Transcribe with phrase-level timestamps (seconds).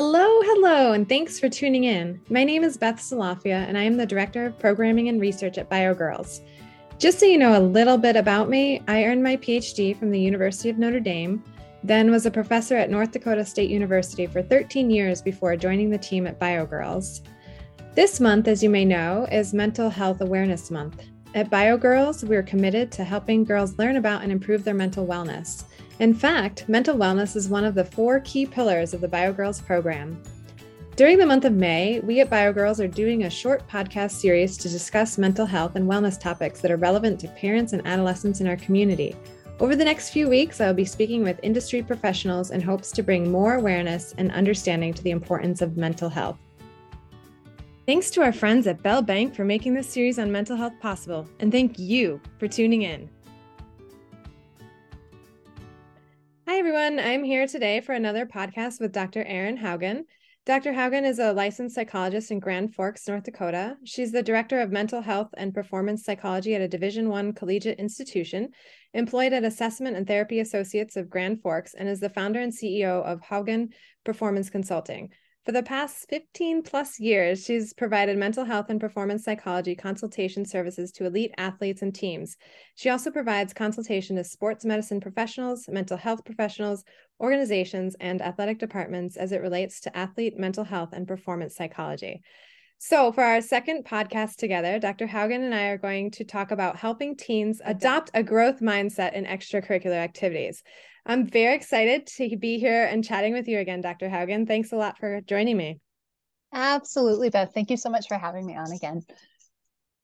[0.00, 2.20] Hello, hello, and thanks for tuning in.
[2.30, 5.68] My name is Beth Salafia, and I am the Director of Programming and Research at
[5.68, 6.42] BioGirls.
[7.00, 10.20] Just so you know a little bit about me, I earned my PhD from the
[10.20, 11.42] University of Notre Dame,
[11.82, 15.98] then was a professor at North Dakota State University for 13 years before joining the
[15.98, 17.22] team at BioGirls.
[17.96, 21.06] This month, as you may know, is Mental Health Awareness Month.
[21.34, 25.64] At BioGirls, we're committed to helping girls learn about and improve their mental wellness.
[26.00, 30.22] In fact, mental wellness is one of the four key pillars of the BioGirls program.
[30.94, 34.68] During the month of May, we at BioGirls are doing a short podcast series to
[34.68, 38.56] discuss mental health and wellness topics that are relevant to parents and adolescents in our
[38.56, 39.16] community.
[39.58, 43.02] Over the next few weeks, I will be speaking with industry professionals in hopes to
[43.02, 46.38] bring more awareness and understanding to the importance of mental health.
[47.86, 51.26] Thanks to our friends at Bell Bank for making this series on mental health possible,
[51.40, 53.10] and thank you for tuning in.
[56.48, 56.98] Hi, everyone.
[56.98, 59.22] I'm here today for another podcast with Dr.
[59.22, 60.04] Erin Haugen.
[60.46, 60.72] Dr.
[60.72, 63.76] Haugen is a licensed psychologist in Grand Forks, North Dakota.
[63.84, 68.48] She's the director of mental health and performance psychology at a Division One collegiate institution,
[68.94, 73.04] employed at Assessment and Therapy Associates of Grand Forks, and is the founder and CEO
[73.04, 73.74] of Haugen
[74.06, 75.10] Performance Consulting.
[75.48, 80.92] For the past 15 plus years, she's provided mental health and performance psychology consultation services
[80.92, 82.36] to elite athletes and teams.
[82.74, 86.84] She also provides consultation to sports medicine professionals, mental health professionals,
[87.18, 92.20] organizations, and athletic departments as it relates to athlete mental health and performance psychology.
[92.80, 95.08] So, for our second podcast together, Dr.
[95.08, 99.24] Haugen and I are going to talk about helping teens adopt a growth mindset in
[99.24, 100.62] extracurricular activities.
[101.04, 104.08] I'm very excited to be here and chatting with you again, Dr.
[104.08, 104.46] Haugen.
[104.46, 105.80] Thanks a lot for joining me.
[106.52, 107.50] Absolutely, Beth.
[107.52, 109.02] Thank you so much for having me on again.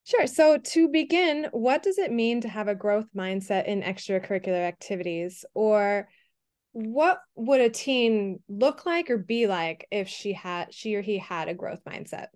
[0.02, 0.26] Sure.
[0.26, 5.44] So, to begin, what does it mean to have a growth mindset in extracurricular activities?
[5.54, 6.08] Or
[6.72, 11.18] what would a teen look like or be like if she had she or he
[11.18, 12.26] had a growth mindset?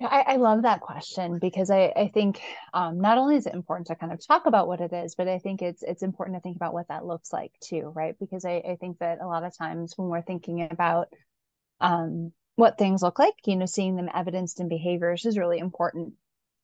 [0.00, 2.40] I, I love that question because I, I think
[2.72, 5.28] um, not only is it important to kind of talk about what it is, but
[5.28, 8.14] I think it's it's important to think about what that looks like too, right?
[8.18, 11.08] Because I, I think that a lot of times when we're thinking about
[11.80, 16.14] um, what things look like, you know, seeing them evidenced in behaviors is really important.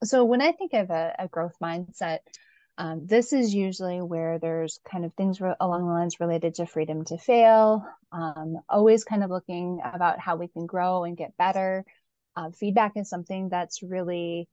[0.02, 2.18] So when I think of a, a growth mindset,
[2.78, 6.66] um, this is usually where there's kind of things re- along the lines related to
[6.66, 11.36] freedom to fail, um, always kind of looking about how we can grow and get
[11.36, 11.84] better
[12.36, 14.48] uh, feedback is something that's really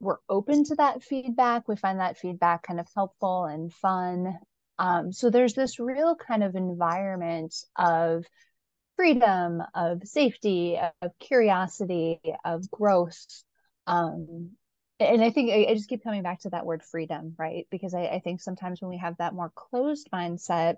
[0.00, 1.68] we're open to that feedback.
[1.68, 4.38] We find that feedback kind of helpful and fun.
[4.78, 8.24] Um, so there's this real kind of environment of
[8.96, 13.26] freedom of safety of curiosity of growth.
[13.86, 14.50] Um,
[14.98, 17.66] and i think I, I, just keep coming back to that word freedom right?
[17.70, 20.76] Because I, I think sometimes when we have that more closed mindset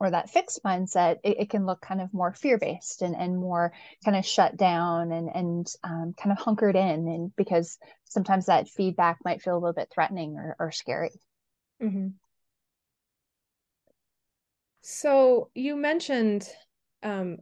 [0.00, 3.38] or that fixed mindset, it, it can look kind of more fear based and, and
[3.38, 3.72] more
[4.02, 7.06] kind of shut down and, and um, kind of hunkered in.
[7.06, 11.12] And because sometimes that feedback might feel a little bit threatening or, or scary.
[11.82, 12.08] Mm-hmm.
[14.80, 16.48] So you mentioned
[17.02, 17.36] um,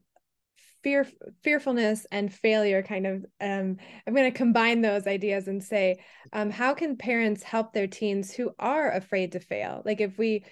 [0.83, 1.07] fear,
[1.45, 2.83] fearfulness and failure.
[2.83, 6.03] Kind of, um, I'm going to combine those ideas and say,
[6.33, 9.83] um, how can parents help their teens who are afraid to fail?
[9.85, 10.45] Like if we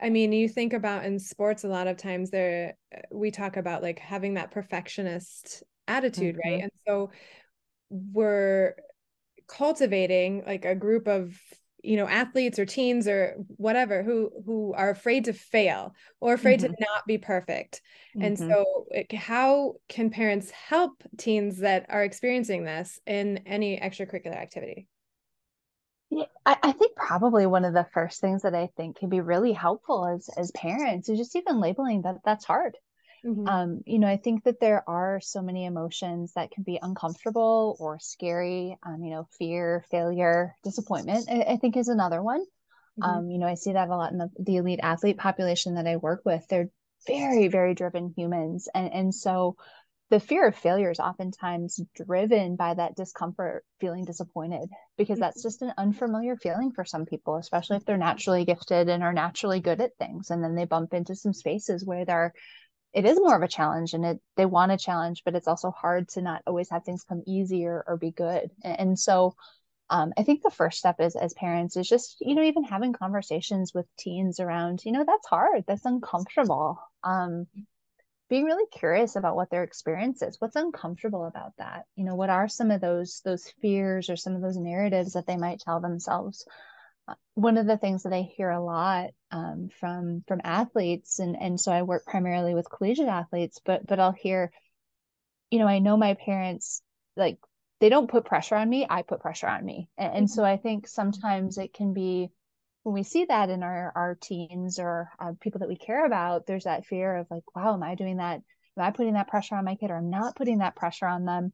[0.00, 2.76] I mean, you think about in sports a lot of times there
[3.10, 6.52] we talk about like having that perfectionist attitude, mm-hmm.
[6.52, 6.62] right?
[6.62, 7.10] And so
[7.90, 8.74] we're
[9.48, 11.38] cultivating like a group of
[11.82, 16.60] you know athletes or teens or whatever who who are afraid to fail or afraid
[16.60, 16.72] mm-hmm.
[16.72, 17.80] to not be perfect
[18.16, 18.26] mm-hmm.
[18.26, 24.86] and so how can parents help teens that are experiencing this in any extracurricular activity
[26.10, 29.20] yeah, I, I think probably one of the first things that I think can be
[29.20, 32.76] really helpful as as parents is just even labeling that that's hard.
[33.24, 33.48] Mm-hmm.
[33.48, 37.76] Um, you know, I think that there are so many emotions that can be uncomfortable
[37.80, 38.78] or scary.
[38.86, 41.28] Um, you know, fear, failure, disappointment.
[41.30, 42.40] I, I think is another one.
[42.40, 43.02] Mm-hmm.
[43.02, 45.86] Um, you know, I see that a lot in the, the elite athlete population that
[45.86, 46.46] I work with.
[46.48, 46.70] They're
[47.06, 49.56] very, very driven humans, and and so
[50.10, 55.62] the fear of failure is oftentimes driven by that discomfort feeling disappointed because that's just
[55.62, 59.80] an unfamiliar feeling for some people especially if they're naturally gifted and are naturally good
[59.80, 62.32] at things and then they bump into some spaces where they're
[62.94, 65.70] it is more of a challenge and it they want a challenge but it's also
[65.70, 68.50] hard to not always have things come easier or be good.
[68.64, 69.34] And, and so
[69.90, 72.92] um, i think the first step is as parents is just you know even having
[72.92, 76.78] conversations with teens around you know that's hard that's uncomfortable.
[77.04, 77.46] Um,
[78.28, 81.84] being really curious about what their experience is what's uncomfortable about that?
[81.96, 85.26] You know what are some of those those fears or some of those narratives that
[85.26, 86.46] they might tell themselves?
[87.34, 91.58] One of the things that I hear a lot um, from from athletes, and and
[91.58, 94.52] so I work primarily with collegiate athletes, but but I'll hear,
[95.50, 96.82] you know, I know my parents
[97.16, 97.38] like
[97.80, 100.52] they don't put pressure on me, I put pressure on me, and, and so mm-hmm.
[100.52, 102.30] I think sometimes it can be
[102.88, 106.46] when we see that in our our teens or uh, people that we care about,
[106.46, 108.40] there's that fear of like, wow, am I doing that?
[108.76, 111.24] Am I putting that pressure on my kid, or I'm not putting that pressure on
[111.24, 111.52] them?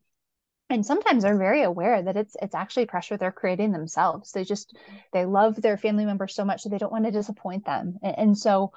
[0.70, 4.74] and sometimes they're very aware that it's it's actually pressure they're creating themselves they just
[5.12, 8.18] they love their family members so much that they don't want to disappoint them and,
[8.18, 8.72] and so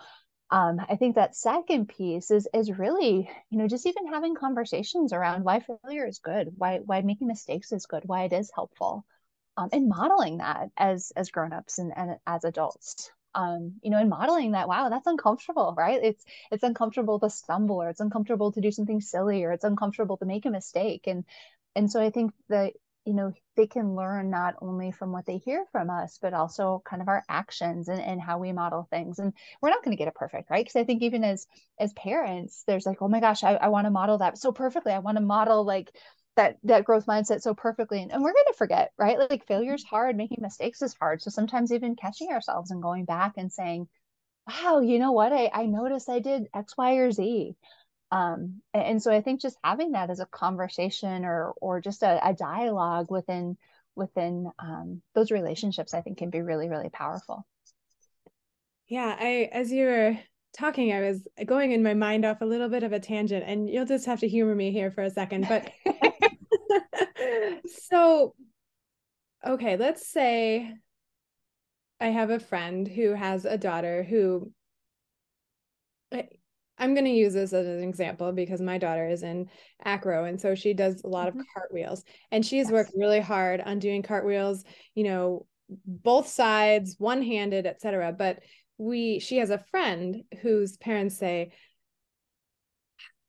[0.51, 5.13] um, i think that second piece is is really you know just even having conversations
[5.13, 9.05] around why failure is good why why making mistakes is good why it is helpful
[9.57, 14.09] um, and modeling that as as grown-ups and, and as adults um, you know, and
[14.09, 15.99] modeling that, wow, that's uncomfortable, right?
[16.03, 20.17] It's it's uncomfortable to stumble or it's uncomfortable to do something silly or it's uncomfortable
[20.17, 21.05] to make a mistake.
[21.05, 21.23] And
[21.75, 22.73] and so i think that
[23.05, 26.81] you know they can learn not only from what they hear from us but also
[26.85, 29.97] kind of our actions and, and how we model things and we're not going to
[29.99, 31.47] get it perfect right because i think even as
[31.79, 34.91] as parents there's like oh my gosh i, I want to model that so perfectly
[34.91, 35.91] i want to model like
[36.37, 39.19] that that growth mindset so perfectly and, and we're going to forget right?
[39.19, 41.21] Like, like failure is hard making mistakes is hard.
[41.21, 43.87] So sometimes even catching ourselves and going back and saying
[44.47, 45.33] wow you know what?
[45.33, 47.55] I, I noticed i did x y or z.
[48.11, 52.25] Um, and so i think just having that as a conversation or or just a,
[52.25, 53.57] a dialogue within
[53.95, 57.45] within um, those relationships i think can be really really powerful.
[58.87, 60.17] Yeah i as you were
[60.57, 63.69] talking i was going in my mind off a little bit of a tangent and
[63.69, 65.69] you'll just have to humor me here for a second but
[67.89, 68.33] so
[69.45, 70.73] okay let's say
[71.99, 74.51] i have a friend who has a daughter who
[76.79, 79.49] I'm going to use this as an example because my daughter is in
[79.83, 81.39] acro and so she does a lot mm-hmm.
[81.39, 82.71] of cartwheels and she's yes.
[82.71, 84.63] worked really hard on doing cartwheels,
[84.93, 85.45] you know,
[85.85, 88.13] both sides, one-handed, etc.
[88.13, 88.39] But
[88.77, 91.51] we she has a friend whose parents say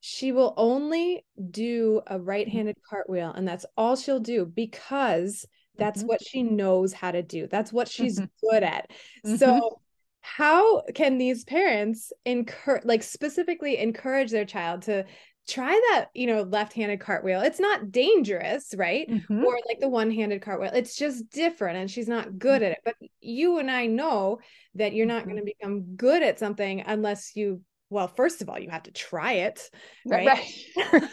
[0.01, 5.45] she will only do a right-handed cartwheel and that's all she'll do because
[5.79, 6.07] that's mm-hmm.
[6.09, 7.47] what she knows how to do.
[7.47, 8.47] That's what she's mm-hmm.
[8.49, 8.91] good at.
[9.25, 9.37] Mm-hmm.
[9.37, 9.81] So
[10.21, 15.05] how can these parents encourage like specifically encourage their child to
[15.49, 19.43] try that you know left-handed cartwheel it's not dangerous right mm-hmm.
[19.43, 22.95] or like the one-handed cartwheel it's just different and she's not good at it but
[23.19, 24.39] you and i know
[24.75, 25.31] that you're not mm-hmm.
[25.31, 28.91] going to become good at something unless you well first of all you have to
[28.91, 29.69] try it
[30.05, 30.75] right, right.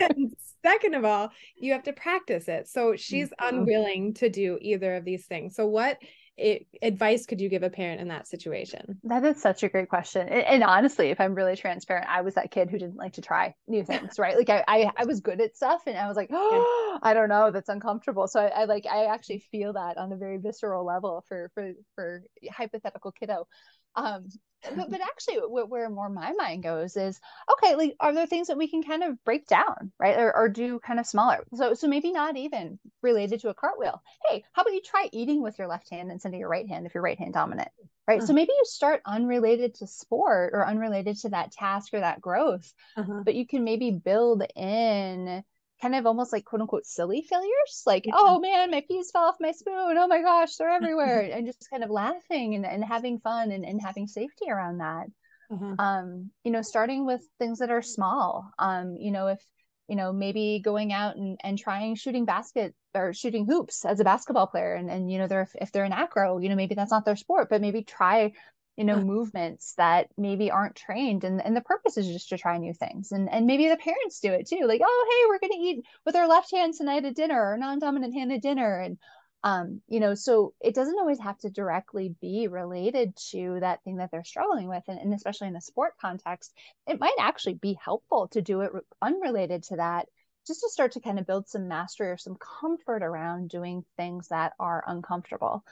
[0.62, 3.56] second of all you have to practice it so she's mm-hmm.
[3.56, 5.98] unwilling to do either of these things so what
[6.40, 8.98] it, advice could you give a parent in that situation?
[9.04, 10.28] That is such a great question.
[10.28, 13.20] And, and, honestly, if I'm really transparent, I was that kid who didn't like to
[13.20, 14.36] try new things, right?
[14.36, 17.28] Like I, I, I was good at stuff and I was like, oh, I don't
[17.28, 18.26] know, that's uncomfortable.
[18.26, 19.58] So I, I like, I actually mm-hmm.
[19.58, 23.46] feel that on a very visceral level for, for, for hypothetical kiddo.
[23.94, 24.28] Um,
[24.76, 27.18] but, but actually where more my mind goes is
[27.50, 30.48] okay like are there things that we can kind of break down right or, or
[30.48, 34.62] do kind of smaller so so maybe not even related to a cartwheel hey how
[34.62, 37.02] about you try eating with your left hand instead of your right hand if you're
[37.02, 37.68] right hand dominant
[38.06, 38.26] right uh-huh.
[38.26, 42.72] so maybe you start unrelated to sport or unrelated to that task or that growth
[42.96, 43.22] uh-huh.
[43.24, 45.42] but you can maybe build in
[45.80, 47.82] kind of almost like quote unquote silly failures.
[47.86, 48.12] Like yeah.
[48.16, 49.74] oh man my peas fell off my spoon.
[49.96, 51.20] Oh my gosh they're everywhere.
[51.32, 55.06] And just kind of laughing and, and having fun and, and having safety around that.
[55.52, 55.74] Uh-huh.
[55.80, 58.50] um you know starting with things that are small.
[58.58, 59.40] Um you know if
[59.88, 64.04] you know maybe going out and, and trying shooting basket or shooting hoops as a
[64.04, 64.74] basketball player.
[64.74, 67.16] And, and you know they're if they're an acro you know maybe that's not their
[67.16, 68.32] sport but maybe try
[68.80, 72.56] you know movements that maybe aren't trained and, and the purpose is just to try
[72.56, 75.52] new things and and maybe the parents do it too like oh hey we're going
[75.52, 78.96] to eat with our left hand tonight at dinner or non-dominant hand at dinner and
[79.44, 83.96] um you know so it doesn't always have to directly be related to that thing
[83.96, 86.50] that they're struggling with and, and especially in a sport context
[86.86, 88.70] it might actually be helpful to do it
[89.02, 90.06] unrelated to that
[90.46, 94.28] just to start to kind of build some mastery or some comfort around doing things
[94.28, 95.62] that are uncomfortable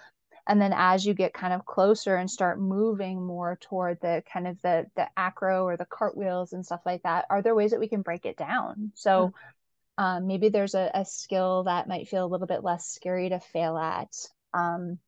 [0.49, 4.49] and then as you get kind of closer and start moving more toward the kind
[4.49, 7.81] of the the acro or the cartwheels and stuff like that are there ways that
[7.81, 10.05] we can break it down so mm-hmm.
[10.05, 13.39] um, maybe there's a, a, skill that might feel a little bit less scary to
[13.39, 14.13] fail at
[14.55, 14.99] um,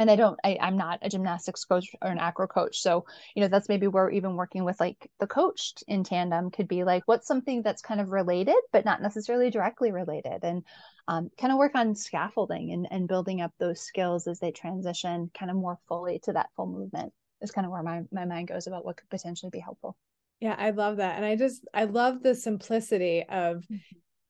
[0.00, 2.80] and I don't, I, I'm not a gymnastics coach or an acro coach.
[2.80, 6.68] So, you know, that's maybe where even working with like the coach in tandem could
[6.68, 10.38] be like, what's something that's kind of related, but not necessarily directly related.
[10.42, 10.64] And
[11.08, 15.30] um, kind of work on scaffolding and, and building up those skills as they transition
[15.38, 18.48] kind of more fully to that full movement is kind of where my, my mind
[18.48, 19.96] goes about what could potentially be helpful.
[20.40, 21.16] Yeah, I love that.
[21.16, 23.76] And I just, I love the simplicity of, mm-hmm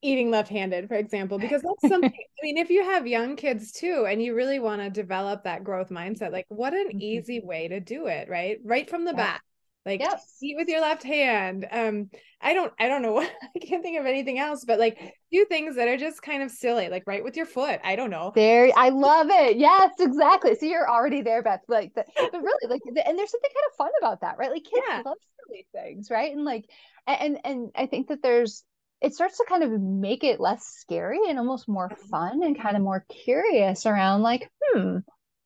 [0.01, 4.05] eating left-handed for example because that's something i mean if you have young kids too
[4.09, 7.01] and you really want to develop that growth mindset like what an mm-hmm.
[7.01, 9.17] easy way to do it right right from the yeah.
[9.17, 9.41] bat
[9.85, 10.19] like yep.
[10.41, 11.67] eat with your left hand.
[11.71, 12.09] Um
[12.43, 14.99] i don't i don't know what i can't think of anything else but like
[15.31, 17.79] do things that are just kind of silly like write with your foot.
[17.83, 18.31] I don't know.
[18.35, 19.57] There i love it.
[19.57, 20.55] Yes exactly.
[20.55, 23.77] So you're already there beth like the, but really like and there's something kind of
[23.77, 24.51] fun about that right?
[24.51, 25.01] Like kids yeah.
[25.05, 26.31] love silly things right?
[26.33, 26.65] And like
[27.07, 28.63] and and i think that there's
[29.01, 32.09] it starts to kind of make it less scary and almost more mm-hmm.
[32.09, 34.97] fun and kind of more curious around like hmm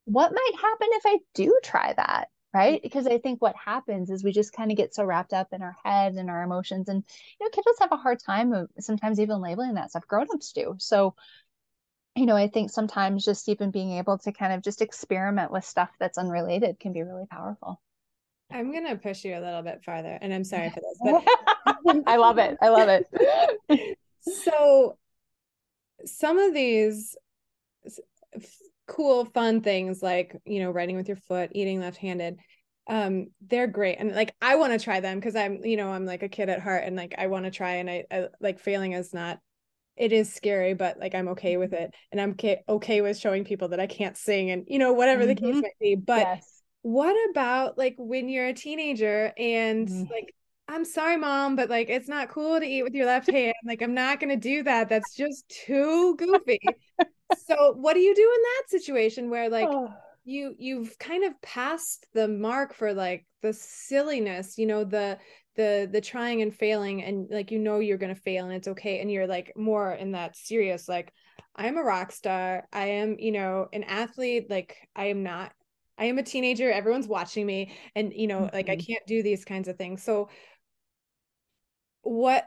[0.06, 2.82] what might happen if i do try that right?
[2.82, 5.62] Because i think what happens is we just kind of get so wrapped up in
[5.62, 7.04] our head and our emotions and
[7.40, 10.08] you know kids have a hard time of sometimes even labeling that stuff.
[10.08, 10.76] Grown-ups do.
[10.78, 11.16] So
[12.16, 15.66] you know i think sometimes just even being able to kind of just experiment with
[15.66, 17.82] stuff that's unrelated can be really powerful.
[18.50, 22.04] I'm going to push you a little bit farther and i'm sorry for this but
[22.08, 22.58] i love it.
[22.62, 23.98] I love it.
[24.28, 24.98] So
[26.04, 27.16] some of these
[28.88, 32.38] cool fun things like you know writing with your foot eating left-handed
[32.88, 36.06] um they're great and like i want to try them because i'm you know i'm
[36.06, 38.60] like a kid at heart and like i want to try and I, I, like
[38.60, 39.40] failing is not
[39.98, 43.44] it is scary but like i'm okay with it and i'm okay, okay with showing
[43.44, 45.30] people that i can't sing and you know whatever mm-hmm.
[45.30, 45.62] the case mm-hmm.
[45.62, 46.62] might be but yes.
[46.84, 50.12] what about like when you're a teenager and mm-hmm.
[50.12, 50.36] like
[50.68, 53.82] i'm sorry mom but like it's not cool to eat with your left hand like
[53.82, 56.60] i'm not going to do that that's just too goofy
[57.46, 59.90] so what do you do in that situation where like oh.
[60.24, 65.18] you you've kind of passed the mark for like the silliness you know the
[65.56, 68.68] the the trying and failing and like you know you're going to fail and it's
[68.68, 71.12] okay and you're like more in that serious like
[71.56, 75.52] i am a rock star i am you know an athlete like i am not
[75.98, 78.56] i am a teenager everyone's watching me and you know mm-hmm.
[78.56, 78.92] like i mm-hmm.
[78.92, 80.30] can't do these kinds of things so
[82.02, 82.46] what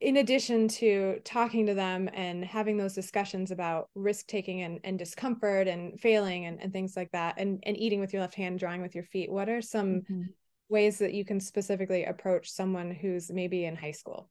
[0.00, 4.98] in addition to talking to them and having those discussions about risk taking and, and
[4.98, 8.58] discomfort and failing and, and things like that and, and eating with your left hand
[8.58, 10.22] drawing with your feet what are some mm-hmm.
[10.68, 14.30] ways that you can specifically approach someone who's maybe in high school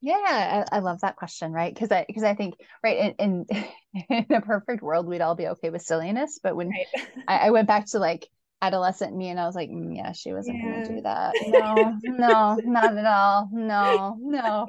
[0.00, 3.64] yeah i, I love that question right because i because i think right in, in,
[4.08, 6.86] in a perfect world we'd all be okay with silliness but when right.
[7.28, 8.28] I, I went back to like
[8.60, 10.82] adolescent me and I was like, mm, yeah, she wasn't yeah.
[10.82, 11.34] gonna do that.
[11.46, 13.48] No, no, not at all.
[13.52, 14.66] No, no.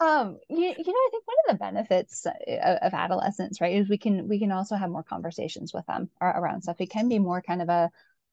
[0.00, 3.88] Um, you, you know, I think one of the benefits uh, of adolescence, right, is
[3.88, 6.80] we can we can also have more conversations with them around stuff.
[6.80, 7.90] It can be more kind of a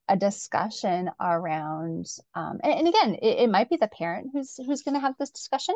[0.10, 4.82] a discussion around um, and, and, again it, it, might be the parent who's who's
[4.82, 5.76] going to have this discussion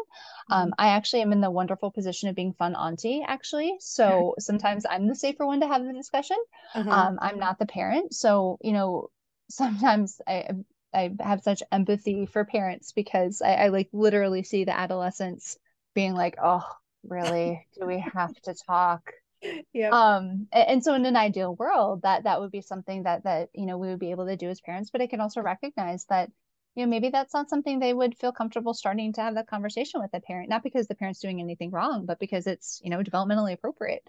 [0.49, 0.73] um, mm-hmm.
[0.77, 5.07] i actually am in the wonderful position of being fun auntie actually so sometimes i'm
[5.07, 6.37] the safer one to have the discussion
[6.73, 6.89] uh-huh.
[6.89, 9.09] um, i'm not the parent so you know
[9.49, 10.47] sometimes i
[10.93, 15.57] i have such empathy for parents because I, I like literally see the adolescents
[15.93, 16.65] being like, oh,
[17.03, 17.67] really?
[17.79, 19.11] Do we have to talk?
[19.73, 19.89] Yeah.
[19.89, 23.49] Um, and, and, so in an ideal world, that that would be something that that
[23.55, 26.05] you know we would be able to do as parents, but I can also recognize
[26.09, 26.29] that
[26.75, 29.99] you know maybe that's not something they would feel comfortable starting to have that conversation
[29.99, 33.01] with the parent, not because the parent's doing anything wrong, but because it's you know
[33.01, 34.03] developmentally appropriate.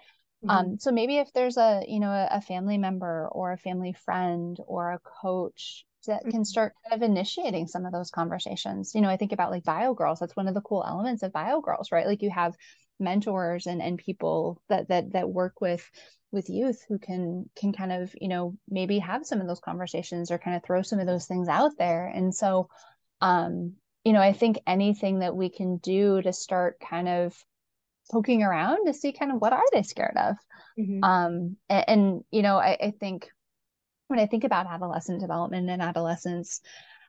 [0.45, 0.51] Mm-hmm.
[0.51, 3.95] Um, so maybe if there's a you know a, a family member or a family
[3.95, 6.43] friend or a coach that can mm-hmm.
[6.43, 8.95] start kind of initiating some of those conversations.
[8.95, 10.19] You know, I think about like bio girls.
[10.19, 12.07] That's one of the cool elements of bio girls, right?
[12.07, 12.55] Like you have
[12.99, 15.89] mentors and and people that that that work with
[16.31, 20.31] with youth who can can kind of you know maybe have some of those conversations
[20.31, 22.69] or kind of throw some of those things out there and so
[23.21, 27.37] um you know i think anything that we can do to start kind of
[28.11, 30.37] poking around to see kind of what are they scared of
[30.79, 31.05] mm-hmm.
[31.05, 33.29] um and, and, you know I, I think
[34.13, 36.61] when I think about adolescent development and adolescence,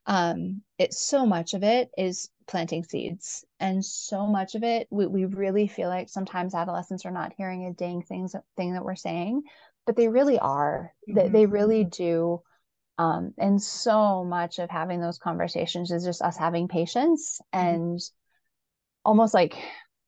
[0.05, 5.05] um, it's so much of it is planting seeds, and so much of it we,
[5.05, 8.95] we really feel like sometimes adolescents are not hearing a dang things thing that we're
[8.95, 9.43] saying,
[9.85, 10.93] but they really are.
[11.09, 11.19] Mm-hmm.
[11.19, 12.41] They, they really do.
[12.97, 17.67] Um, and so much of having those conversations is just us having patience mm-hmm.
[17.67, 17.99] and
[19.03, 19.57] almost like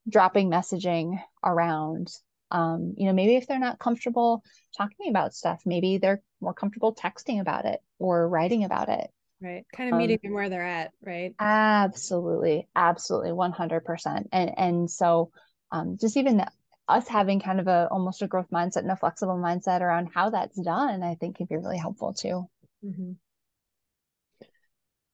[0.08, 2.08] dropping messaging around
[2.50, 4.42] um, you know maybe if they're not comfortable
[4.76, 9.10] talking about stuff maybe they're more comfortable texting about it or writing about it.
[9.40, 9.64] Right.
[9.74, 11.34] Kind of meeting um, them where they're at right?
[11.38, 12.68] Absolutely.
[12.74, 13.32] Absolutely.
[13.32, 15.30] 100% and and so
[15.72, 16.42] um, just even
[16.88, 20.30] us having kind of a almost a growth mindset and a flexible mindset around how
[20.30, 22.48] that's done i think can be really helpful too.
[22.84, 23.12] Mm-hmm.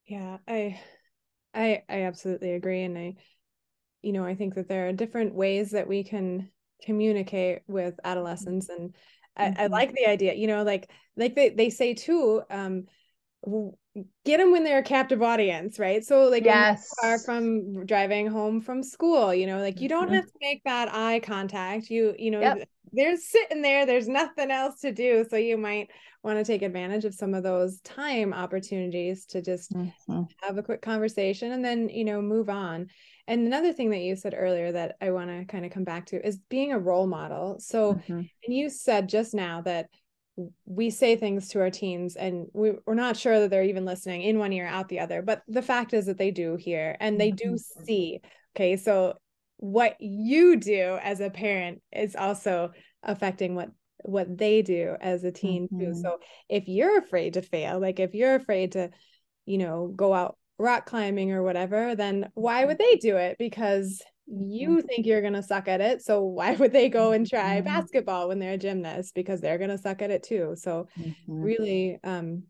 [0.07, 0.79] yeah i
[1.55, 2.83] i i absolutely agree.
[2.83, 3.15] And i
[4.03, 6.51] you know i think that there are different ways that we can
[6.85, 8.95] communicate with adolescents and
[9.37, 9.61] I, mm-hmm.
[9.61, 12.85] I, like the idea you know like like they, they say too um
[14.25, 16.05] get them when they're a captive audience, right?
[16.05, 16.89] So like yes.
[17.03, 20.15] are from driving home from school, you know, like you don't mm-hmm.
[20.15, 21.91] have to make that eye contact.
[21.91, 22.69] You, you know, yep.
[22.93, 25.27] they're sitting there, there's nothing else to do.
[25.29, 25.89] So you might
[26.23, 30.23] want to take advantage of some of those time opportunities to just mm-hmm.
[30.41, 32.89] have a quick conversation and then, you know, move on.
[33.29, 36.07] And another thing that you said earlier that I want to kind of come back
[36.07, 37.59] to is being a role model.
[37.61, 38.13] So, mm-hmm.
[38.13, 39.87] and you said just now that
[40.65, 44.23] we say things to our teens and we, we're not sure that they're even listening
[44.23, 47.21] in one ear out the other but the fact is that they do hear and
[47.21, 47.85] they do mm-hmm.
[47.85, 48.21] see
[48.57, 49.15] okay so
[49.59, 53.69] what you do as a parent is also affecting what
[54.05, 55.93] what they do as a teen mm-hmm.
[55.93, 58.91] too so if you're afraid to fail like if you're afraid to
[59.45, 64.03] you know go out rock climbing or whatever then why would they do it because
[64.27, 64.87] you mm-hmm.
[64.87, 67.67] think you're going to suck at it so why would they go and try mm-hmm.
[67.67, 71.15] basketball when they're a gymnast because they're going to suck at it too so mm-hmm.
[71.43, 72.45] really um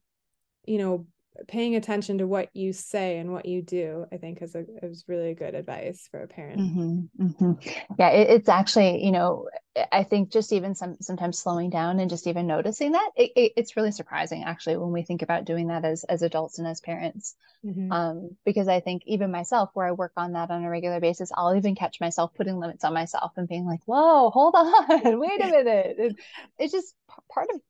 [0.66, 1.07] you know
[1.48, 5.04] paying attention to what you say and what you do i think is a is
[5.08, 7.70] really good advice for a parent mm-hmm, mm-hmm.
[7.98, 9.48] yeah it, it's actually you know
[9.90, 13.52] i think just even some sometimes slowing down and just even noticing that it, it,
[13.56, 16.80] it's really surprising actually when we think about doing that as as adults and as
[16.80, 17.34] parents
[17.64, 17.90] mm-hmm.
[17.90, 21.32] um, because i think even myself where i work on that on a regular basis
[21.34, 25.42] i'll even catch myself putting limits on myself and being like whoa hold on wait
[25.42, 26.16] a minute
[26.58, 26.94] it's just
[27.32, 27.60] part of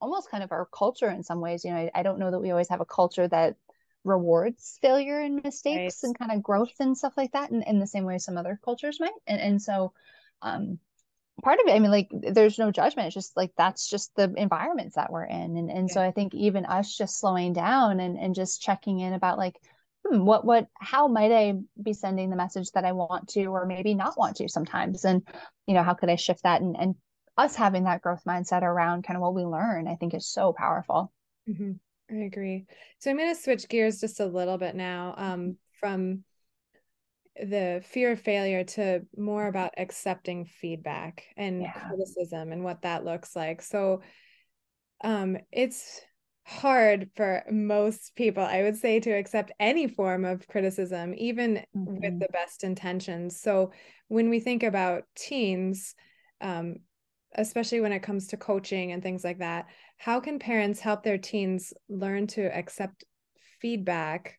[0.00, 1.64] almost kind of our culture in some ways.
[1.64, 3.56] You know, I, I don't know that we always have a culture that
[4.04, 6.08] rewards failure and mistakes right.
[6.08, 8.58] and kind of growth and stuff like that in, in the same way some other
[8.64, 9.10] cultures might.
[9.26, 9.92] And and so
[10.42, 10.78] um
[11.42, 13.06] part of it, I mean, like there's no judgment.
[13.06, 15.56] It's just like that's just the environments that we're in.
[15.56, 15.94] And and yeah.
[15.94, 19.56] so I think even us just slowing down and, and just checking in about like
[20.06, 23.66] hmm, what what how might I be sending the message that I want to or
[23.66, 25.22] maybe not want to sometimes and
[25.66, 26.94] you know how could I shift that and and
[27.40, 30.52] us having that growth mindset around kind of what we learn, I think is so
[30.52, 31.12] powerful.
[31.48, 31.72] Mm-hmm.
[32.10, 32.66] I agree.
[32.98, 36.24] So I'm going to switch gears just a little bit now um, from
[37.36, 41.72] the fear of failure to more about accepting feedback and yeah.
[41.72, 43.62] criticism and what that looks like.
[43.62, 44.02] So
[45.02, 46.00] um, it's
[46.44, 52.00] hard for most people, I would say, to accept any form of criticism, even mm-hmm.
[52.00, 53.40] with the best intentions.
[53.40, 53.72] So
[54.08, 55.94] when we think about teens,
[56.40, 56.76] um,
[57.34, 59.66] especially when it comes to coaching and things like that
[59.96, 63.04] how can parents help their teens learn to accept
[63.60, 64.38] feedback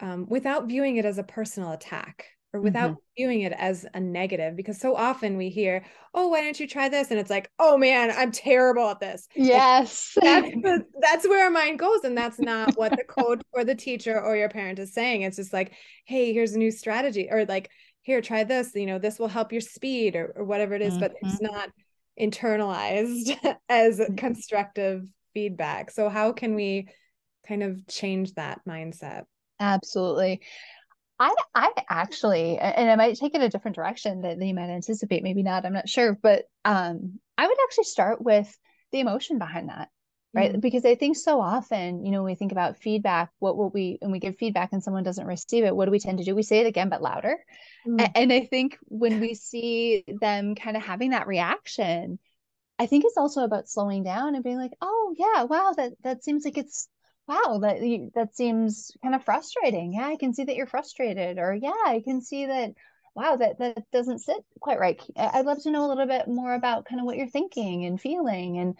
[0.00, 3.00] um, without viewing it as a personal attack or without mm-hmm.
[3.16, 5.84] viewing it as a negative because so often we hear
[6.14, 9.28] oh why don't you try this and it's like oh man i'm terrible at this
[9.34, 13.64] yes that's, the, that's where our mind goes and that's not what the coach or
[13.64, 15.72] the teacher or your parent is saying it's just like
[16.06, 17.70] hey here's a new strategy or like
[18.06, 20.92] here try this you know this will help your speed or, or whatever it is,
[20.92, 21.00] mm-hmm.
[21.00, 21.52] but it's mm-hmm.
[21.52, 21.70] not
[22.20, 23.36] internalized
[23.68, 24.14] as mm-hmm.
[24.14, 25.90] constructive feedback.
[25.90, 26.88] So, how can we
[27.46, 29.24] kind of change that mindset?
[29.60, 30.42] Absolutely.
[31.18, 35.22] I I actually, and I might take it a different direction that you might anticipate,
[35.22, 35.64] maybe not.
[35.64, 38.54] I'm not sure, but um, I would actually start with
[38.92, 39.88] the emotion behind that
[40.36, 40.60] right mm-hmm.
[40.60, 43.98] because i think so often you know when we think about feedback what will we
[44.00, 46.34] when we give feedback and someone doesn't receive it what do we tend to do
[46.34, 47.36] we say it again but louder
[47.86, 48.06] mm-hmm.
[48.14, 52.18] and i think when we see them kind of having that reaction
[52.78, 56.22] i think it's also about slowing down and being like oh yeah wow that that
[56.22, 56.88] seems like it's
[57.26, 57.78] wow that
[58.14, 62.00] that seems kind of frustrating yeah i can see that you're frustrated or yeah i
[62.04, 62.70] can see that
[63.16, 66.54] wow that that doesn't sit quite right i'd love to know a little bit more
[66.54, 68.76] about kind of what you're thinking and feeling and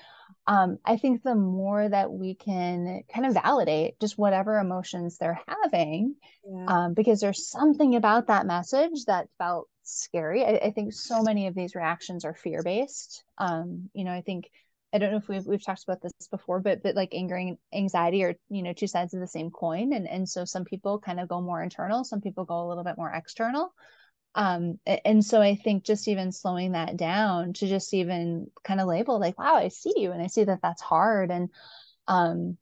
[0.46, 5.40] um, i think the more that we can kind of validate just whatever emotions they're
[5.49, 6.14] having
[6.49, 6.66] yeah.
[6.68, 11.46] um, because there's something about that message that felt scary I, I think so many
[11.46, 14.51] of these reactions are fear based um, you know i think
[14.92, 17.59] I don't know if we've we've talked about this before, but but like anger and
[17.75, 21.01] anxiety are you know two sides of the same coin, and and so some people
[21.01, 23.75] kind of go more internal, some people go a little bit more external.
[24.37, 28.87] Um, and so I think just even slowing that down to just even kind of
[28.87, 31.31] label like, wow, I see you and I see that that's hard.
[31.31, 31.49] And,
[32.07, 32.59] um,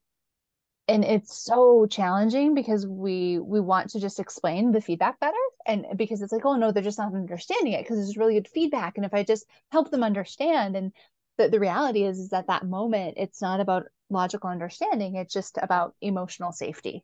[0.86, 5.86] and it's so challenging because we we want to just explain the feedback better and
[5.96, 8.96] because it's like oh no they're just not understanding it because it's really good feedback
[8.96, 10.92] and if i just help them understand and
[11.38, 15.58] the, the reality is is that that moment it's not about logical understanding it's just
[15.62, 17.02] about emotional safety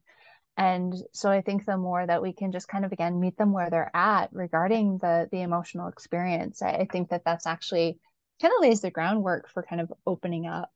[0.61, 3.53] and so i think the more that we can just kind of again meet them
[3.53, 7.99] where they're at regarding the the emotional experience i, I think that that's actually
[8.41, 10.71] kind of lays the groundwork for kind of opening up.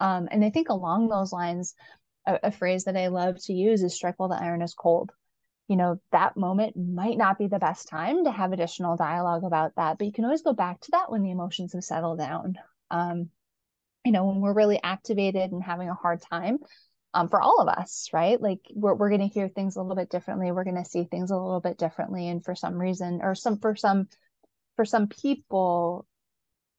[0.00, 1.74] Um, and i think along those lines
[2.26, 5.12] a, a phrase that i love to use is strike while the iron is cold.
[5.68, 9.72] You know that moment might not be the best time to have additional dialogue about
[9.76, 12.56] that but you can always go back to that when the emotions have settled down.
[12.90, 13.30] Um,
[14.04, 16.58] you know when we're really activated and having a hard time
[17.14, 18.40] um, for all of us, right?
[18.40, 20.52] Like we're, we're going to hear things a little bit differently.
[20.52, 22.28] We're going to see things a little bit differently.
[22.28, 24.08] And for some reason, or some, for some,
[24.76, 26.06] for some people,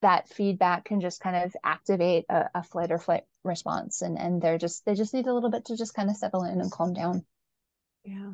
[0.02, 4.02] that feedback can just kind of activate a, a flight or flight response.
[4.02, 6.44] And, and they're just, they just need a little bit to just kind of settle
[6.44, 7.24] in and calm down.
[8.04, 8.30] Yeah.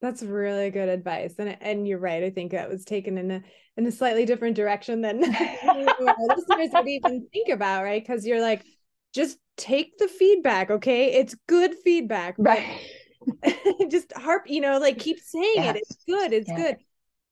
[0.00, 1.34] That's really good advice.
[1.38, 2.24] And and you're right.
[2.24, 3.42] I think that was taken in a
[3.76, 8.02] in a slightly different direction than listeners would even think about, right?
[8.02, 8.64] Because you're like,
[9.14, 11.12] just take the feedback, okay?
[11.14, 12.34] It's good feedback.
[12.38, 12.80] Right.
[13.90, 15.76] just harp, you know, like keep saying yes.
[15.76, 15.82] it.
[15.82, 16.32] It's good.
[16.32, 16.56] It's yeah.
[16.56, 16.76] good.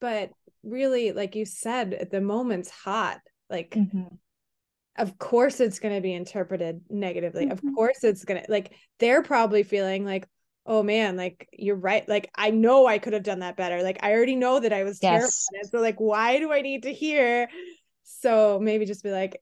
[0.00, 0.30] But
[0.62, 3.20] really, like you said, the moment's hot.
[3.50, 4.14] Like mm-hmm.
[4.96, 7.46] of course it's gonna be interpreted negatively.
[7.46, 7.68] Mm-hmm.
[7.68, 10.28] Of course it's gonna like they're probably feeling like,
[10.66, 12.06] oh man, like you're right.
[12.06, 13.82] Like I know I could have done that better.
[13.82, 15.46] Like I already know that I was yes.
[15.52, 15.70] terrible.
[15.70, 17.48] So like, why do I need to hear?
[18.04, 19.40] So maybe just be like,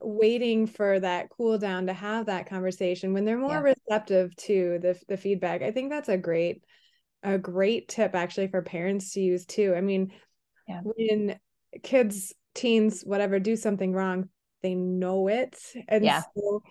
[0.00, 3.74] waiting for that cool down to have that conversation when they're more yeah.
[3.74, 5.62] receptive to the the feedback.
[5.62, 6.64] I think that's a great
[7.22, 9.74] a great tip actually for parents to use too.
[9.76, 10.12] I mean,
[10.68, 10.80] yeah.
[10.82, 11.38] when
[11.82, 14.28] kids, teens, whatever do something wrong,
[14.62, 15.58] they know it.
[15.88, 16.22] And yeah.
[16.36, 16.62] so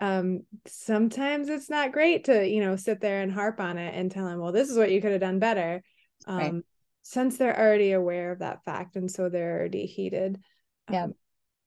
[0.00, 4.10] um sometimes it's not great to, you know, sit there and harp on it and
[4.10, 5.82] tell them, well, this is what you could have done better.
[6.26, 6.54] Um right.
[7.02, 10.38] since they're already aware of that fact and so they're already heated.
[10.90, 11.04] Yeah.
[11.04, 11.14] Um,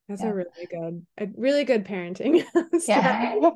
[0.08, 0.28] that's yeah.
[0.28, 2.44] a really good, a really good parenting.
[2.86, 3.34] yeah.
[3.40, 3.54] well,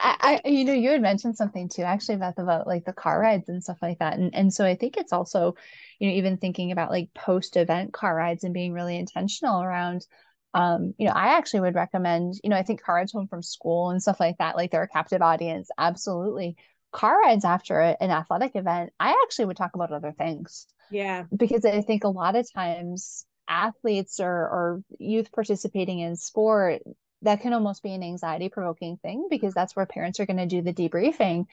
[0.00, 3.20] I, I, you know, you had mentioned something too, actually, Beth, about like the car
[3.20, 5.54] rides and stuff like that, and and so I think it's also,
[5.98, 10.06] you know, even thinking about like post-event car rides and being really intentional around.
[10.54, 13.42] Um, you know, I actually would recommend, you know, I think car rides home from
[13.42, 16.56] school and stuff like that, like they're a captive audience, absolutely.
[16.90, 20.66] Car rides after an athletic event, I actually would talk about other things.
[20.90, 21.24] Yeah.
[21.36, 26.82] Because I think a lot of times athletes or, or youth participating in sport,
[27.22, 30.46] that can almost be an anxiety provoking thing because that's where parents are going to
[30.46, 31.46] do the debriefing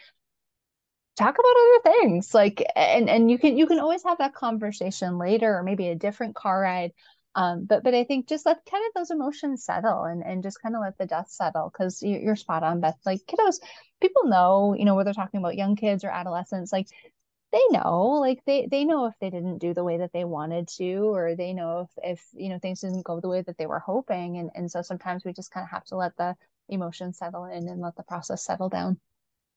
[1.18, 5.18] talk about other things like and and you can you can always have that conversation
[5.18, 6.92] later or maybe a different car ride
[7.38, 10.60] um, but but I think just let kind of those emotions settle and and just
[10.60, 12.98] kind of let the dust settle because you're spot on, Beth.
[13.06, 13.60] Like kiddos,
[14.02, 16.88] people know, you know, whether they're talking about young kids or adolescents, like
[17.52, 20.68] they know like they they know if they didn't do the way that they wanted
[20.68, 23.66] to or they know if if you know things didn't go the way that they
[23.66, 26.36] were hoping and and so sometimes we just kind of have to let the
[26.70, 29.00] emotions settle in and let the process settle down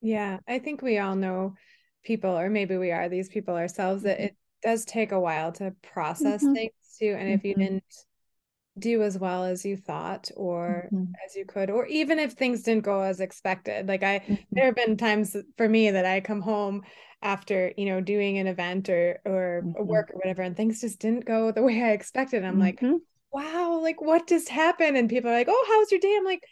[0.00, 1.54] yeah i think we all know
[2.04, 4.26] people or maybe we are these people ourselves that mm-hmm.
[4.26, 6.54] it does take a while to process mm-hmm.
[6.54, 7.34] things too and mm-hmm.
[7.34, 7.62] if you mm-hmm.
[7.62, 7.84] didn't
[8.78, 11.12] do as well as you thought or mm-hmm.
[11.26, 14.34] as you could or even if things didn't go as expected like i mm-hmm.
[14.52, 16.82] there have been times for me that i come home
[17.22, 19.86] after you know doing an event or or mm-hmm.
[19.86, 22.96] work or whatever and things just didn't go the way i expected i'm like mm-hmm.
[23.32, 26.42] wow like what just happened and people are like oh how's your day i'm like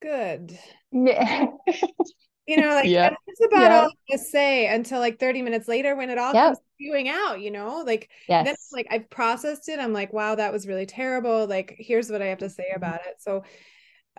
[0.00, 0.58] good
[0.92, 1.46] yeah
[2.46, 3.10] you know like yeah.
[3.26, 3.80] that's about yeah.
[3.82, 6.46] all i say until like 30 minutes later when it all yep.
[6.46, 8.46] comes spewing out you know like yes.
[8.46, 12.22] then like i've processed it i'm like wow that was really terrible like here's what
[12.22, 13.44] i have to say about it so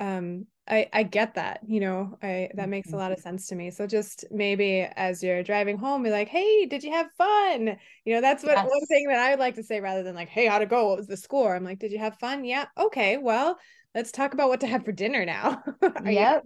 [0.02, 3.00] um I I get that, you know, I that makes a mm-hmm.
[3.00, 3.72] lot of sense to me.
[3.72, 8.16] So just maybe as you're driving home, be like, "Hey, did you have fun?" You
[8.16, 8.68] know, that's what yes.
[8.70, 10.88] one thing that I would like to say rather than like, "Hey, how'd it go?
[10.88, 12.66] What was the score?" I'm like, "Did you have fun?" Yeah.
[12.78, 13.18] Okay.
[13.18, 13.58] Well,
[13.94, 15.64] let's talk about what to have for dinner now.
[16.06, 16.44] yep.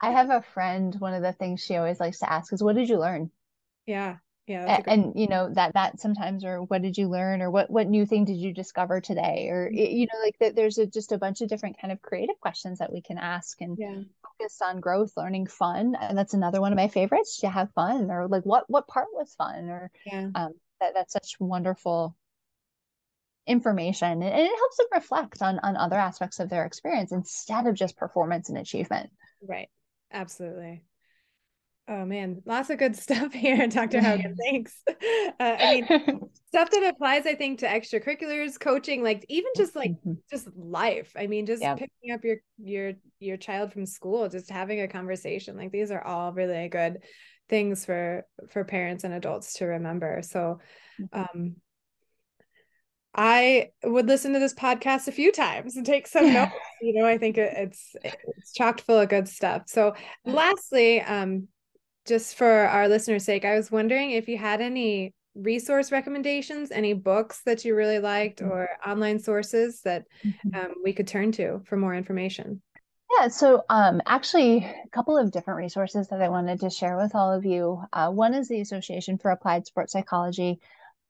[0.00, 0.94] I have a friend.
[0.98, 3.30] One of the things she always likes to ask is, "What did you learn?"
[3.86, 7.50] Yeah yeah and, and you know that that sometimes or what did you learn or
[7.50, 9.48] what what new thing did you discover today?
[9.50, 9.76] Or mm-hmm.
[9.76, 12.78] you know like that there's a, just a bunch of different kind of creative questions
[12.78, 14.00] that we can ask and yeah.
[14.22, 18.10] focus on growth learning fun and that's another one of my favorites to have fun
[18.10, 20.30] or like what what part was fun or yeah.
[20.34, 22.16] um that, that's such wonderful
[23.46, 27.74] information and it helps them reflect on on other aspects of their experience instead of
[27.74, 29.10] just performance and achievement.
[29.42, 29.68] Right.
[30.12, 30.82] Absolutely
[31.90, 33.98] Oh man, lots of good stuff here, Dr.
[34.00, 34.36] Haugen.
[34.50, 34.74] Thanks.
[35.40, 39.92] Uh, I mean, stuff that applies, I think, to extracurriculars, coaching, like even just like
[39.92, 40.12] mm-hmm.
[40.30, 41.14] just life.
[41.16, 41.74] I mean, just yeah.
[41.74, 45.56] picking up your your your child from school, just having a conversation.
[45.56, 46.98] Like these are all really good
[47.48, 50.20] things for for parents and adults to remember.
[50.20, 50.60] So,
[51.00, 51.18] mm-hmm.
[51.18, 51.56] um,
[53.14, 56.52] I would listen to this podcast a few times and take some notes.
[56.82, 59.62] You know, I think it's it's chocked full of good stuff.
[59.68, 59.94] So,
[60.26, 61.48] lastly, um,
[62.10, 66.92] just for our listeners' sake, I was wondering if you had any resource recommendations, any
[66.92, 68.50] books that you really liked, mm-hmm.
[68.50, 70.58] or online sources that mm-hmm.
[70.58, 72.60] um, we could turn to for more information.
[73.16, 77.14] Yeah, so um, actually, a couple of different resources that I wanted to share with
[77.14, 77.80] all of you.
[77.92, 80.58] Uh, one is the Association for Applied Sports Psychology.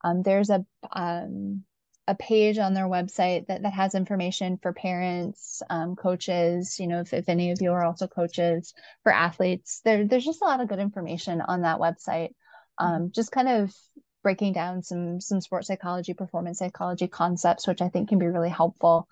[0.05, 1.65] Um, there's a um,
[2.11, 7.01] a page on their website that, that has information for parents, um, coaches, you know,
[7.01, 10.61] if, if any of you are also coaches for athletes, there, there's just a lot
[10.61, 12.31] of good information on that website.
[12.81, 12.85] Mm-hmm.
[12.85, 13.73] Um, just kind of
[14.25, 18.51] breaking down some some sports psychology, performance psychology concepts, which I think can be really
[18.51, 19.07] helpful.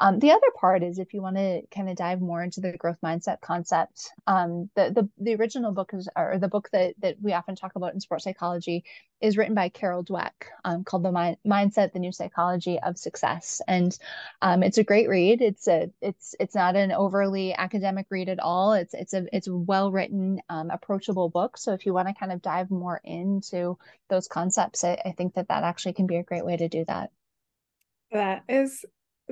[0.00, 2.76] Um, the other part is if you want to kind of dive more into the
[2.76, 7.16] growth mindset concept, um, the, the the original book is or the book that that
[7.22, 8.84] we often talk about in sports psychology
[9.20, 10.32] is written by Carol Dweck
[10.64, 13.96] um, called the Mind- Mindset: The New Psychology of Success, and
[14.42, 15.40] um, it's a great read.
[15.40, 18.72] It's a it's it's not an overly academic read at all.
[18.72, 21.56] It's it's a it's a well written, um, approachable book.
[21.56, 23.78] So if you want to kind of dive more into
[24.08, 26.84] those concepts, I, I think that that actually can be a great way to do
[26.88, 27.10] that.
[28.10, 28.84] That is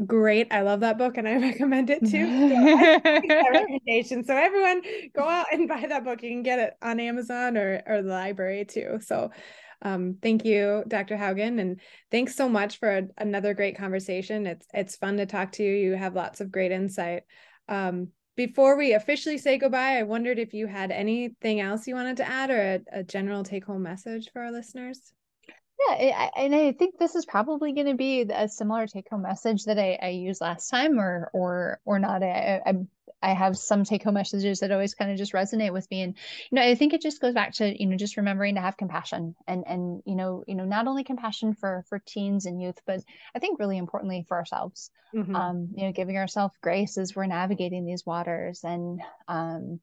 [0.06, 0.48] great.
[0.50, 2.48] I love that book and I recommend it too.
[2.48, 4.24] So recommendation.
[4.24, 4.82] So everyone
[5.14, 6.22] go out and buy that book.
[6.22, 8.98] You can get it on Amazon or or the library too.
[9.00, 9.30] So
[9.82, 11.16] um, thank you, Dr.
[11.16, 14.46] Haugen, and thanks so much for a, another great conversation.
[14.46, 15.72] It's it's fun to talk to you.
[15.72, 17.24] You have lots of great insight.
[17.68, 22.16] Um, before we officially say goodbye, I wondered if you had anything else you wanted
[22.18, 25.12] to add or a, a general take home message for our listeners.
[25.88, 29.78] Yeah, and I think this is probably going to be a similar take-home message that
[29.78, 32.22] I, I used last time, or or or not.
[32.22, 32.74] I, I
[33.22, 36.14] I have some take-home messages that always kind of just resonate with me, and
[36.50, 38.76] you know, I think it just goes back to you know just remembering to have
[38.76, 42.80] compassion, and and you know you know not only compassion for for teens and youth,
[42.86, 43.00] but
[43.34, 44.90] I think really importantly for ourselves.
[45.14, 45.36] Mm-hmm.
[45.36, 49.80] Um, you know, giving ourselves grace as we're navigating these waters, and um,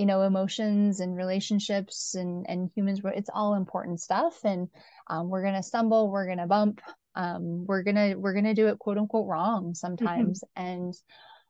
[0.00, 4.66] you know emotions and relationships and and humans it's all important stuff and
[5.08, 6.80] um, we're gonna stumble we're gonna bump
[7.16, 9.74] um, we're gonna we're gonna do it quote unquote wrong mm-hmm.
[9.74, 10.66] sometimes mm-hmm.
[10.66, 10.94] and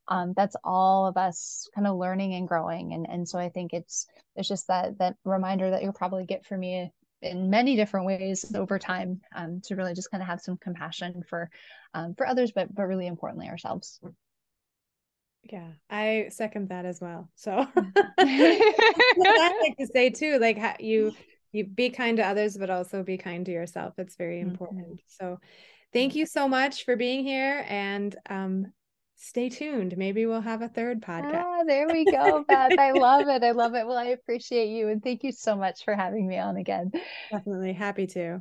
[0.09, 3.73] um, that's all of us kind of learning and growing and and so i think
[3.73, 8.07] it's it's just that that reminder that you'll probably get from me in many different
[8.07, 11.49] ways over time um, to really just kind of have some compassion for
[11.95, 14.01] um, for others but but really importantly ourselves
[15.45, 17.31] yeah, I second that as well.
[17.35, 17.53] So
[18.19, 21.13] I like to say too, like you
[21.53, 23.95] you be kind to others, but also be kind to yourself.
[23.99, 24.51] It's very mm-hmm.
[24.51, 25.01] important.
[25.07, 25.39] So
[25.93, 28.73] thank you so much for being here and um
[29.17, 29.97] stay tuned.
[29.97, 31.43] Maybe we'll have a third podcast.
[31.45, 32.79] Ah, there we go, Beth.
[32.79, 33.43] I love it.
[33.43, 33.87] I love it.
[33.87, 36.91] Well, I appreciate you and thank you so much for having me on again.
[37.31, 38.41] Definitely happy to.